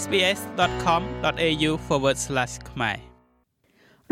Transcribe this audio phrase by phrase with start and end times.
[0.00, 1.70] sbs.com.au/
[2.70, 2.98] ខ្មែរ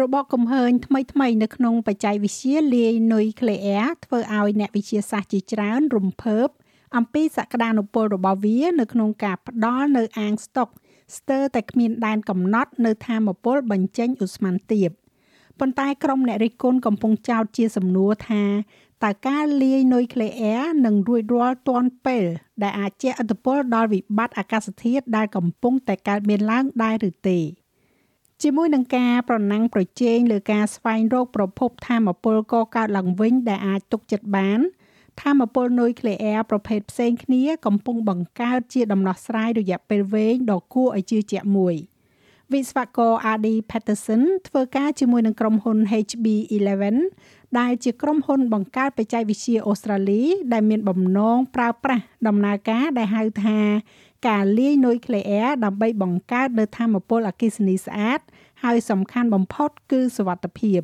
[0.00, 6.48] របបកំហើញថ្មីថ្មីនៅក្នុងបច្ចេកវិទ្យាលាយនុយក្លេអ៊ែរធ្វើឲ្យអ្នកវិទ្យាសាស្ត្រជាច្រើនរំភើប
[6.96, 10.68] អំពីសក្តានុពលរបស់វានៅក្នុងការផ្ដល់នៅអាងស្តុក
[11.16, 14.90] ស្ទើរតែគ្មានដែនកំណត់នៅធម្មពលបញ្ចេញឧស្ម័នទាប
[15.58, 18.44] ប៉ុន្តែក្រុមអ្នករិះគន់កំពុងចោទជាសំណួរថា
[19.04, 22.24] តើការលាយនុយក្លេអ៊ែរនឹងរួចរាល់ទាន់ពេល
[22.62, 27.38] ដែលអាចជះឥទ្ធិពលដល់វិបត្តិអាកាសធាតុដែលកំពុងតែកើតមានឡើងដែរឬទេ
[28.42, 34.60] ជាមួយនឹងការប្រណាំងប្រជែងលើការស្វែងរកប្រភពធម្មពលកកើតឡើងវិញដែលអាចទុកចិត្តបាន
[35.20, 41.76] ធម្មពលនុយក្លេអ៊ែរប្រភេទផ្សេងគ្នាកំពុងបង្កើតជាដំណោះស្រាយរយៈពេលវែងដ៏គួរឲ្យជឿជាក់មួយ។
[42.54, 46.96] វិស្វករ RD Patterson ធ្វើការជាមួយនឹងក្រុមហ៊ុន HB11
[47.58, 53.58] ដែលជាក្រុមហ៊ុនបង្កើតបច្ចេកវិទ្យាអូស្ត្រាលី ដែលមានបំណងប្រើប្រាស់ដំណើរការដែលហៅថា
[54.28, 58.20] ការលាយនុយក្លេអ៊ែរដើម្បីបង្កើតនូវធម្មពលអគ្គិសនីស្អាត
[58.64, 60.82] ហើយសំខាន់បំផុតគឺសុវត្ថិភាព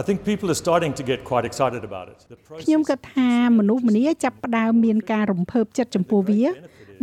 [0.00, 2.18] I think people are starting to get quite excited about it.
[2.62, 6.42] ខ្ញុំគិតថាមនុស្សម្នាចាប់ផ្ដើមមានការរំភើបចិត្តចំពោះវា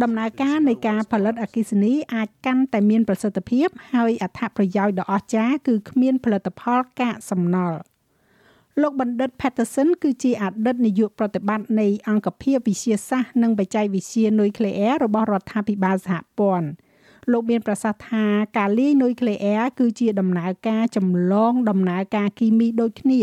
[0.03, 7.79] ដំណើរការនៃការផលិតអគិសនីអាចកាន់តែមានប្រសិទ្ធភាព ហើយអត្ថប្រយោជន៍ដ៏អស្ចារ្យគឺគ្មានផលិតផលកាកសំណល់
[8.81, 16.67] លោកបណ្ឌិត Patterson គឺជាអតីតនាយកប្រតិបត្តិនៃអង្គភាពវិទ្យាសាស្ត្រនិងបច្ចេកវិទ្យានុយក្លេអ៊ែររបស់រដ្ឋាភិបាលសហព័ន្ធ
[17.31, 18.25] លោកមានប្រសាសន៍ថា
[18.57, 23.21] ការលាយនុយក្លេអ៊ែរគឺជាដំណើរការចម្លងដំណើរការគីមីដូចគ្នា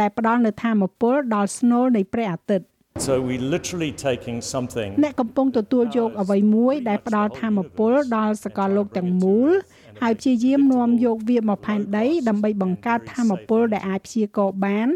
[0.00, 9.50] ដែលផ្ដល់នូវធម៌ពលដល់ស្នូលនៃព្រះអាទិត្យ So we literally taking something អ្នកកំពុងទទួលយកអ្វីមួយដែលផ្ដល់ធម៌ពលដល់សកលលោកទាំងមូល
[10.02, 14.88] ហើយព្យាយាមនាំយកវាមកផែនដីដើម្បីបង្កើតធម៌ពលដែលអាចព្យាករបាន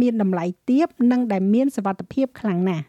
[0.00, 2.84] មានតម្លៃទាបនិងដែលមានសវត្ថភាពខ្លាំងណាស់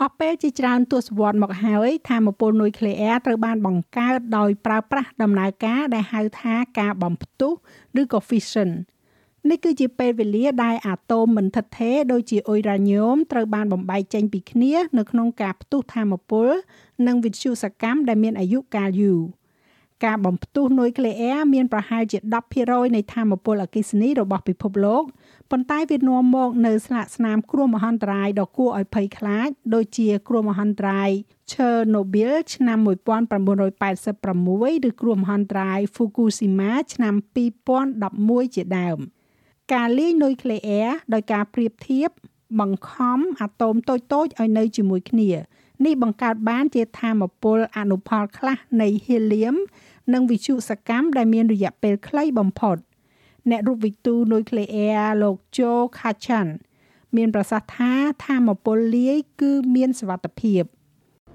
[0.00, 7.52] អស់ពេលជាច្រើនទសវត្សរ៍មកហើយធម្មពលនុយក្លេអ៊ែរត្រូវបានបង្កើតដោយប្រើប្រាស់ដំណើរការដែលហៅថាការបំផ្ទុះ
[8.00, 8.70] ឬក៏ fission
[9.46, 16.48] នេះគឺជាពេលវេលាដែលអាតូមមិនថិតថេរដូចជាអ៊ុយរ៉ាញ៉ូមត្រូវបានបំបែកចេញពីគ្នានៅក្នុងការផ្ទុះធម្មពល
[17.06, 19.20] និងវិទ្យុសកម្មដែលមានអាយុកាលយូរ
[20.04, 22.18] ការបំផ្ទុះនុយក្លេអ៊ែរមានប្រហែលជា
[22.58, 25.02] 10%នៃធម្មពលអគ្គិសនីរបស់ពិភពលោក
[25.50, 31.10] ប៉ុន្តែវានាំមកនៅស្លាកស្នាមគ្រោះមហន្តរាយដ៏គួរឲ្យភ័យខ្លាច ដូចជាគ្រោះមហន្តរាយ
[31.50, 32.90] Chernobyl ឆ្នាំ1986
[34.88, 37.14] ឬគ្រោះមហន្តរាយ Fukushima ឆ្នាំ
[37.84, 38.98] 2011ជាដើម
[39.74, 42.10] ការលាយនុយក្លេអ៊ែរដោយការប្រៀបធៀប
[42.60, 45.30] បង្ខំអាតូមតូចៗឲ្យនៅជាមួយគ្នា
[45.84, 49.54] នេះបង្កើតបានជាធម្មពលអនុផលខ្លះនៃហីលៀម
[50.12, 52.76] និងវិទ្យុសកម្មដែលមានរយៈពេលខ្លីបំផុត
[53.50, 56.48] អ្នករូបវិទូនុយក្លេអ៊ែរលោក Joe Kachan
[57.16, 57.92] មានប្រសាសន៍ថា
[58.24, 60.62] ធម្មពលលាយគឺមានសវត្ថភាព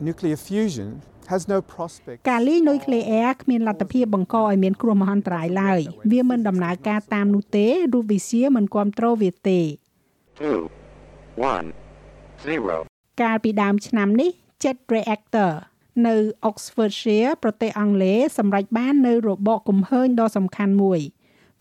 [0.08, 1.13] Nuclear fusion has no prospect
[2.30, 5.80] ការលាយនុយក្លេអ៊ែរគ្មានលទ្ធភាពបង្កឲ្យមានគ្រោះមហន្តរាយឡើយ
[6.12, 9.66] វាមិនដំណើរការតាមនោះទេរូបវិទ្យាមិនគ្រប់គ្រងវាទេ2 1
[12.86, 14.32] 0កាលពីដើមឆ្នាំនេះ
[14.64, 15.52] Jet Reactor
[16.08, 16.16] នៅ
[16.50, 21.02] Oxfordshire ប្រទេសអង់គ្លេសសម្រេចបាននៅរបបគំហើញដ៏សំខាន់មួយ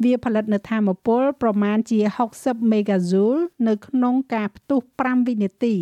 [0.04, 2.00] វាផលិតនៅធម្មពលប្រមាណជា
[2.36, 5.74] 60 megajoule នៅក្នុងការផ្ទុះ5វិនាទី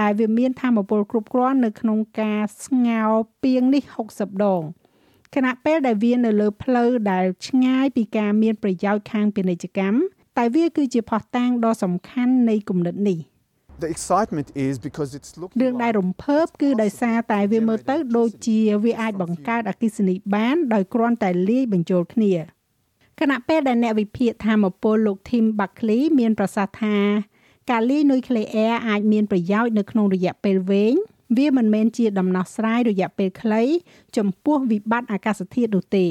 [0.00, 3.12] ដែលវាមានធម្មពលគ្រប់គ្រាន់នៅក្នុងការស្ងោរ
[3.42, 3.82] ពាងនេះ
[4.14, 4.62] 60ដង
[5.34, 9.98] ខណៈពេលដែលវានៅលើផ្លូវដែលឆ្ងាយពីការមានប្រយោជន៍ខាងពាណិជ្ជកម្ម
[10.38, 13.20] តែវាគឺជាផុសតាងដ៏សំខាន់នៃគំនិតនេះ
[13.84, 22.32] The excitement is because it's looking រឿងដែលរំភើបគឺដោយសារតែវាមើលទៅដូចជាវាអាចបង្កើតអគិសនីបានដោយគ្រាន់តែលាយបញ្ចូលគ្នា
[23.20, 26.96] ខណៈពេលដែលអ្នកវិភាគធម្មពលលោក Tim Buckley មានប្រសាសន៍ថា
[27.70, 30.94] ការលាយនុយក្លេអ៊ែរអាចមានប្រយោជន៍នៅក្នុងរយៈពេលវែង
[31.36, 33.62] វាមិនមែនជាដំណោះស្រាយរយៈពេលខ្លី
[34.16, 36.06] ចំពោះវិបត្តិអាកាសធាតុនោះទេ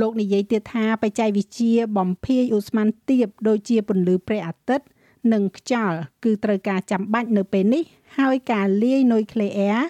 [0.00, 4.86] លោកនិយាយទៀតថាបច្ចេកវិទ្យាបំភាយឧស្ម័នទាបដូចជាពន្លឺព្រះអាទិត្យ
[5.32, 7.82] និងខ្យល់គឺត្រូវការចាំបាច់នៅពេលនេះ
[8.18, 9.80] ហើយការលាយនុយក្លេអ៊ែរ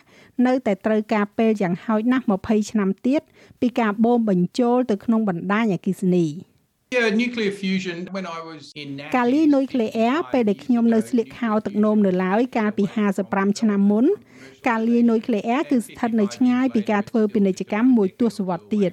[0.47, 3.23] នៅតែត្រូវការពេលយ៉ាងហោចណាស់20ឆ្នាំទៀត
[3.61, 6.27] ពីការបូមបញ្ចូលទៅក្នុងបណ្ដាញអគ្គិសនី
[6.93, 12.85] Yeah nuclear fusion when I was in កាលីនុយក្លេអ៊ែរពេលដែលខ្ញុំនៅស្លៀកខោទឹកនោមនៅឡើយកាលពី
[13.23, 14.05] 55ឆ្នាំមុន
[14.69, 18.91] កាលីនុយក្លេអ៊ែរគឺស្ថិតនៅឆ្ងាយពីការធ្វើពាណិជ្ជកម្មមួយទសវត្សរ៍ទៀត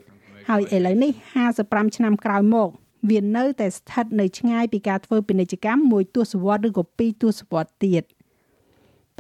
[0.49, 1.11] ហើយឥឡូវនេះ
[1.53, 2.69] 55ឆ្នាំក្រោយមក
[3.09, 8.03] វានៅតែស្ថិតនៅឆ្ងាយពីការធ្វើពាណិជ្ជកម្មមួយទសវត្សរ៍ឬក៏ពីរទសវត្សរ៍ទៀត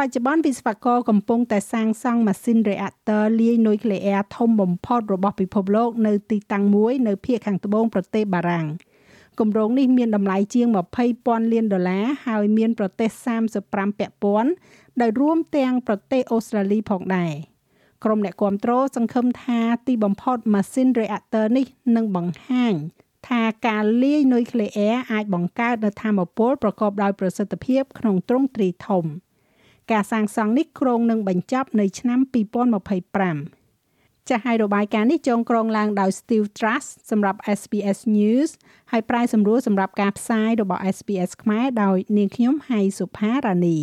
[0.01, 8.65] បច្ចុប្បន្នវិស្វករកំពុងតែសាងសង់ម៉ាស៊ីន reactor លាយនុយក្លេអ៊ែរធំបំផុតរបស់ពិភពលោកនៅទីតាំងមួយនៅភាគខាងត្បូងប្រទេសបារាំង
[9.39, 10.67] គម្រោងនេះមានតម្លៃជាង
[11.09, 13.11] 20,000លានដុល្លារហើយមានប្រទេស
[13.55, 14.51] 35ពាក់ព័ន្ធ
[15.01, 17.33] ដោយរួមទាំងប្រទេសអូស្ត្រាលីផងដែរ
[18.03, 21.65] ក្រុមអ្នកគ្រប់គ្រងសង្ឃឹមថាទីបំផុតម៉ាស៊ីន reactor នេះ
[21.95, 22.73] នឹងបង្ហាញ
[23.27, 29.05] ថាការលាយនុយក្លេអ៊ែរអាចបង្កើតនូវធម្មពលប្រកបដោយប្រសិទ្ធភាពក្នុងទ្រង់ទ្រីធំ
[29.91, 32.19] ការសាងសង់នេះគ្រោងនឹងបញ្ចប់នៅឆ្នាំ
[33.45, 38.49] 2025ចាស់ហើយរបាយការណ៍នេះចងក្រងឡើងដោយ Steve Trust សម្រាប់ SBS News
[38.91, 43.79] ហើយប្រាយសម្រួលសម្រាប់ការផ្សាយរបស់ SBS ខ្មែរដោយនាងខ្ញុំហៃសុផារ៉ានី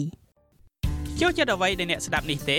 [1.21, 2.59] ចូលចិត្តអ្វីដែលអ្នកស្ដាប់នេះទេ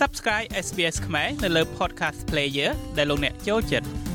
[0.00, 4.09] Subscribe SBS ខ្មែរនៅលើ Podcast Player ដែលលោកអ្នកចូលចិត្ត